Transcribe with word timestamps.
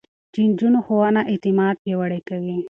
د 0.31 0.35
نجونو 0.49 0.79
ښوونه 0.85 1.21
اعتماد 1.31 1.75
پياوړی 1.83 2.19
کوي. 2.29 2.57